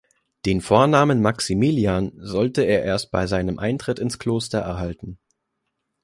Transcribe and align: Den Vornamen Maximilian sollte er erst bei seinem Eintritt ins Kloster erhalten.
Den 0.47 0.61
Vornamen 0.61 1.21
Maximilian 1.21 2.13
sollte 2.17 2.63
er 2.63 2.83
erst 2.83 3.11
bei 3.11 3.27
seinem 3.27 3.59
Eintritt 3.59 3.99
ins 3.99 4.17
Kloster 4.17 4.57
erhalten. 4.57 5.19